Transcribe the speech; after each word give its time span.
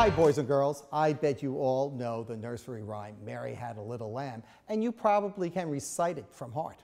Hi, 0.00 0.08
boys 0.08 0.38
and 0.38 0.48
girls. 0.48 0.84
I 0.90 1.12
bet 1.12 1.42
you 1.42 1.58
all 1.58 1.90
know 1.90 2.24
the 2.24 2.34
nursery 2.34 2.82
rhyme, 2.82 3.16
Mary 3.22 3.52
Had 3.52 3.76
a 3.76 3.82
Little 3.82 4.10
Lamb, 4.10 4.42
and 4.66 4.82
you 4.82 4.92
probably 4.92 5.50
can 5.50 5.68
recite 5.68 6.16
it 6.16 6.24
from 6.30 6.52
heart. 6.52 6.78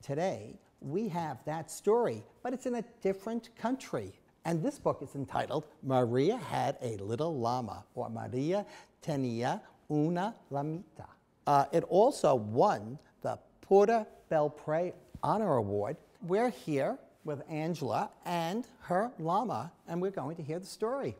Today, 0.00 0.58
we 0.80 1.06
have 1.08 1.44
that 1.44 1.70
story, 1.70 2.24
but 2.42 2.54
it's 2.54 2.64
in 2.64 2.76
a 2.76 2.84
different 3.02 3.54
country. 3.56 4.14
And 4.46 4.62
this 4.62 4.78
book 4.78 5.02
is 5.02 5.16
entitled 5.16 5.66
Maria 5.82 6.38
Had 6.38 6.78
a 6.80 6.96
Little 6.96 7.38
Llama, 7.38 7.84
or 7.94 8.08
Maria 8.08 8.64
Tenía 9.06 9.60
una 9.90 10.34
Llamita. 10.50 11.08
Uh, 11.46 11.66
it 11.72 11.84
also 11.90 12.34
won 12.34 12.98
the 13.20 13.38
Pura 13.60 14.06
Belpré 14.30 14.94
Honor 15.22 15.56
Award. 15.56 15.98
We're 16.22 16.48
here 16.48 16.96
with 17.26 17.42
Angela 17.50 18.08
and 18.24 18.66
her 18.80 19.12
llama, 19.18 19.70
and 19.86 20.00
we're 20.00 20.10
going 20.10 20.36
to 20.36 20.42
hear 20.42 20.58
the 20.58 20.64
story. 20.64 21.14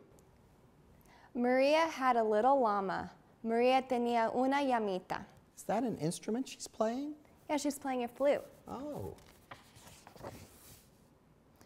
Maria 1.34 1.86
had 1.88 2.16
a 2.16 2.22
little 2.22 2.60
llama. 2.60 3.10
Maria 3.42 3.82
tenía 3.82 4.34
una 4.34 4.58
llamita. 4.58 5.24
Is 5.56 5.62
that 5.64 5.82
an 5.82 5.96
instrument 5.98 6.48
she's 6.48 6.68
playing? 6.68 7.14
Yeah, 7.48 7.56
she's 7.56 7.78
playing 7.78 8.04
a 8.04 8.08
flute. 8.08 8.42
Oh. 8.68 9.14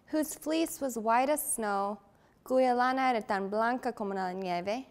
Whose 0.06 0.34
fleece 0.34 0.80
was 0.80 0.97
white 0.97 1.29
as 1.29 1.55
snow, 1.55 1.98
cuya 2.45 2.77
lana 2.77 3.11
era 3.11 3.23
tan 3.23 3.48
blanca 3.48 3.92
como 3.92 4.15
la 4.15 4.33
nieve. 4.33 4.87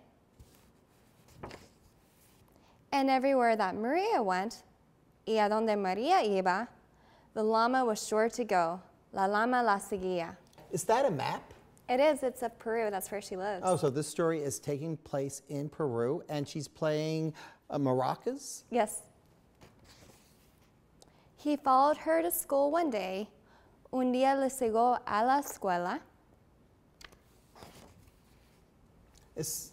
And 2.92 3.10
everywhere 3.10 3.56
that 3.56 3.76
Maria 3.76 4.22
went, 4.22 4.64
y 5.26 5.34
a 5.34 5.50
donde 5.50 5.78
Maria 5.78 6.22
iba, 6.24 6.68
the 7.34 7.44
llama 7.44 7.84
was 7.84 8.06
sure 8.06 8.30
to 8.30 8.44
go. 8.44 8.82
La 9.14 9.28
llama 9.28 9.64
la 9.64 9.78
seguía. 9.78 10.36
Is 10.72 10.84
that 10.86 11.06
a 11.06 11.12
map? 11.12 11.54
It 11.88 12.00
is, 12.00 12.24
it's 12.24 12.42
of 12.42 12.58
Peru, 12.58 12.90
that's 12.90 13.12
where 13.12 13.22
she 13.22 13.36
lives. 13.38 13.62
Oh, 13.66 13.78
so 13.78 13.90
this 13.90 14.08
story 14.08 14.42
is 14.42 14.58
taking 14.60 14.98
place 14.98 15.44
in 15.50 15.70
Peru, 15.70 16.24
and 16.30 16.48
she's 16.48 16.68
playing 16.68 17.34
uh, 17.70 17.78
maracas? 17.78 18.64
Yes. 18.72 19.02
He 21.38 21.56
followed 21.58 21.98
her 21.98 22.24
to 22.24 22.32
school 22.32 22.72
one 22.72 22.90
day. 22.90 23.30
Un 23.94 24.12
día 24.12 24.36
le 24.40 24.50
siguió 24.50 24.98
a 25.06 25.24
la 25.26 25.42
escuela. 25.42 26.00
Is, 29.36 29.72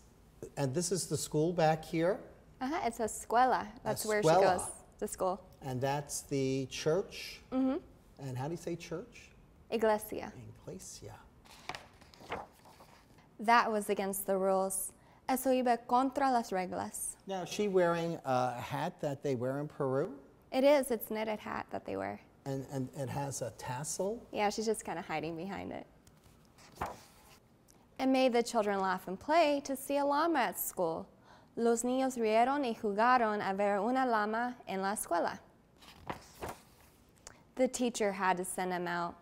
and 0.57 0.75
this 0.75 0.93
is 0.93 1.07
the 1.07 1.17
school 1.17 1.53
back 1.53 1.85
here, 1.85 2.19
Uh-huh, 2.61 2.79
it's 2.85 3.01
a 3.01 3.05
escuela. 3.05 3.67
That's 3.85 4.05
where 4.05 4.23
she 4.23 4.29
goes 4.29 4.63
to 4.99 5.09
school. 5.09 5.41
and 5.63 5.81
that's 5.81 6.23
the 6.23 6.67
church. 6.71 7.41
Mm-hmm. 7.53 7.77
And 8.29 8.37
how 8.37 8.47
do 8.47 8.53
you 8.53 8.57
say 8.59 8.77
church? 8.77 9.31
Iglesia. 9.71 10.33
Iglesia. 10.63 11.15
That 13.43 13.71
was 13.71 13.91
against 13.91 14.27
the 14.27 14.39
rules. 14.39 14.93
Eso 15.29 15.51
iba 15.51 15.77
contra 15.89 16.31
las 16.31 16.51
reglas. 16.51 17.17
Now, 17.27 17.43
is 17.43 17.49
she 17.49 17.67
wearing 17.67 18.19
a 18.25 18.53
hat 18.53 19.01
that 19.01 19.23
they 19.23 19.35
wear 19.35 19.59
in 19.59 19.67
Peru? 19.67 20.13
It 20.53 20.63
is, 20.63 20.93
it's 20.93 21.11
a 21.11 21.15
knitted 21.15 21.41
hat 21.41 21.67
that 21.71 21.85
they 21.85 21.97
wear. 21.97 22.21
And, 22.45 22.65
and 22.73 22.89
it 22.97 23.09
has 23.09 23.43
a 23.43 23.51
tassel? 23.59 24.25
Yeah, 24.33 24.49
she's 24.51 24.67
just 24.67 24.85
kind 24.85 24.99
of 24.99 25.07
hiding 25.07 25.37
behind 25.37 25.73
it. 25.73 25.87
It 27.99 28.07
made 28.07 28.33
the 28.33 28.43
children 28.43 28.81
laugh 28.81 29.09
and 29.09 29.19
play 29.19 29.61
to 29.65 29.75
see 29.77 29.97
a 29.97 30.05
llama 30.05 30.39
at 30.39 30.61
school. 30.61 31.07
Los 31.57 31.83
niños 31.83 32.17
rieron 32.17 32.65
y 32.65 32.75
jugaron 32.81 33.41
a 33.41 33.55
ver 33.55 33.79
una 33.79 34.07
llama 34.07 34.55
en 34.69 34.83
la 34.83 34.95
escuela. 34.95 35.39
The 37.57 37.67
teacher 37.69 38.13
had 38.13 38.37
to 38.37 38.45
send 38.45 38.71
them 38.71 38.87
out. 38.87 39.17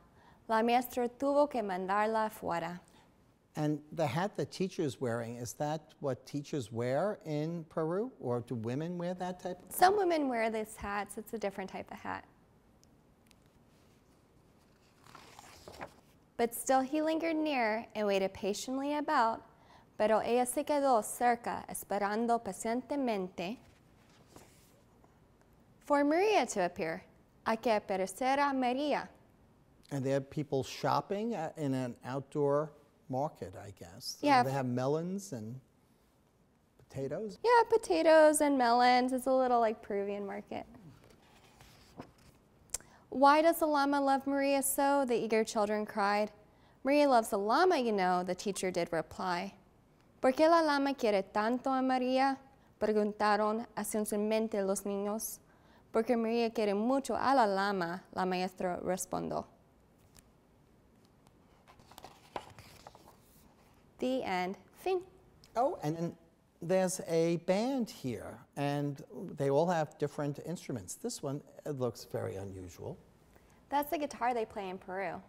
La 0.46 0.62
maestra 0.62 1.08
tuvo 1.08 1.50
que 1.50 1.62
mandarla 1.62 2.30
fuera. 2.30 2.80
And 3.56 3.80
the 3.92 4.06
hat 4.06 4.36
that 4.36 4.50
teacher's 4.52 5.00
wearing, 5.00 5.36
is 5.36 5.54
that 5.54 5.94
what 5.98 6.24
teachers 6.24 6.70
wear 6.70 7.18
in 7.24 7.64
Peru? 7.68 8.12
Or 8.20 8.40
do 8.40 8.54
women 8.54 8.96
wear 8.96 9.14
that 9.14 9.40
type? 9.40 9.58
of 9.68 9.74
Some 9.74 9.96
women 9.96 10.28
wear 10.28 10.50
these 10.50 10.76
hats. 10.76 11.18
It's 11.18 11.32
a 11.32 11.38
different 11.38 11.68
type 11.70 11.90
of 11.90 11.98
hat. 11.98 12.24
But 16.36 16.54
still 16.54 16.80
he 16.80 17.02
lingered 17.02 17.36
near 17.36 17.86
and 17.94 18.06
waited 18.06 18.32
patiently 18.32 18.94
about, 18.96 19.42
pero 19.98 20.20
ella 20.20 20.46
se 20.46 20.64
quedó 20.64 21.02
cerca, 21.04 21.66
esperando 21.68 22.42
pacientemente 22.42 23.58
for 25.84 26.02
Maria 26.02 26.46
to 26.46 26.64
appear. 26.64 27.02
A 27.46 27.56
que 27.56 27.72
apareciera 27.72 28.54
Maria. 28.54 29.08
And 29.90 30.04
they 30.04 30.10
have 30.10 30.30
people 30.30 30.62
shopping 30.62 31.36
in 31.56 31.74
an 31.74 31.96
outdoor 32.04 32.70
market, 33.10 33.52
I 33.56 33.72
guess. 33.78 34.16
Yeah. 34.22 34.42
They 34.42 34.52
have 34.52 34.66
melons 34.66 35.32
and 35.32 35.60
potatoes. 36.88 37.38
Yeah, 37.44 37.62
potatoes 37.68 38.40
and 38.40 38.56
melons. 38.56 39.12
It's 39.12 39.26
a 39.26 39.32
little 39.32 39.60
like 39.60 39.82
Peruvian 39.82 40.26
market. 40.26 40.66
Why 43.10 43.42
does 43.42 43.58
the 43.58 43.66
llama 43.66 44.00
love 44.00 44.26
Maria 44.26 44.62
so? 44.62 45.04
The 45.04 45.16
eager 45.16 45.42
children 45.42 45.84
cried. 45.84 46.30
Maria 46.84 47.08
loves 47.08 47.30
the 47.30 47.38
llama, 47.38 47.76
you 47.76 47.92
know, 47.92 48.22
the 48.22 48.34
teacher 48.34 48.70
did 48.70 48.88
reply. 48.92 49.52
¿Por 50.20 50.32
qué 50.32 50.48
la 50.48 50.62
llama 50.62 50.94
quiere 50.94 51.22
tanto 51.22 51.70
a 51.70 51.82
María? 51.82 52.36
Preguntaron 52.78 53.66
ansiosamente 53.76 54.64
los 54.64 54.86
niños. 54.86 55.40
Porque 55.92 56.16
María 56.16 56.50
quiere 56.50 56.72
mucho 56.74 57.16
a 57.16 57.34
la 57.34 57.46
llama, 57.46 58.04
la 58.14 58.24
maestra 58.24 58.78
respondió. 58.82 59.46
The 64.00 64.22
end. 64.24 64.56
Fin. 64.82 65.00
Oh, 65.56 65.78
and, 65.82 65.96
and 65.96 66.16
there's 66.62 67.00
a 67.06 67.36
band 67.46 67.88
here, 67.88 68.38
and 68.56 69.02
they 69.36 69.50
all 69.50 69.66
have 69.68 69.96
different 69.98 70.40
instruments. 70.46 70.94
This 70.94 71.22
one 71.22 71.40
it 71.64 71.78
looks 71.78 72.06
very 72.10 72.36
unusual. 72.36 72.98
That's 73.68 73.90
the 73.90 73.98
guitar 73.98 74.34
they 74.34 74.44
play 74.44 74.68
in 74.68 74.78
Peru. 74.78 75.22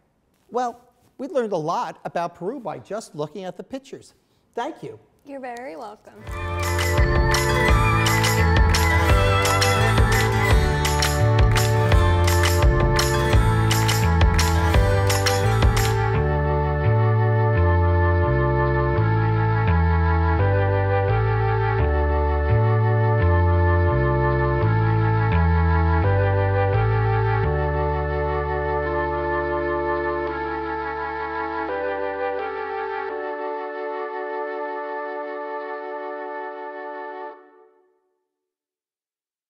Well, 0.50 0.82
we 1.18 1.28
learned 1.28 1.54
a 1.54 1.58
lot 1.58 2.00
about 2.06 2.36
Peru 2.36 2.60
by 2.60 2.80
just 2.80 3.14
looking 3.14 3.44
at 3.44 3.56
the 3.56 3.64
pictures. 3.64 4.16
Thank 4.56 4.82
you. 4.82 5.00
You're 5.26 5.40
very 5.40 5.76
welcome. 5.76 6.16